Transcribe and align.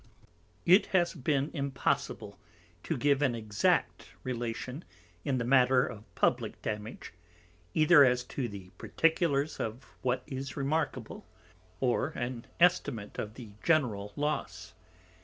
It 0.65 0.87
has 0.97 1.13
been 1.13 1.51
impossible 1.53 2.39
to 2.81 2.97
give 2.97 3.21
an 3.21 3.35
exact 3.35 4.07
relation 4.23 4.83
in 5.23 5.37
the 5.37 5.43
matter 5.43 5.85
of 5.85 6.05
publick 6.15 6.59
Damage, 6.63 7.13
either 7.75 8.03
as 8.03 8.23
to 8.23 8.49
the 8.49 8.71
particulars 8.79 9.59
of 9.59 9.83
what 10.01 10.23
is 10.25 10.57
remarkeable, 10.57 11.27
or 11.79 12.07
an 12.15 12.47
Estimate 12.59 13.19
of 13.19 13.35
the 13.35 13.51
general 13.63 14.11
loss. 14.15 14.73